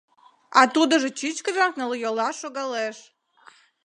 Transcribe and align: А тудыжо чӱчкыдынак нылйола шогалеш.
А 0.59 0.61
тудыжо 0.73 1.09
чӱчкыдынак 1.19 1.73
нылйола 1.79 2.29
шогалеш. 2.31 2.97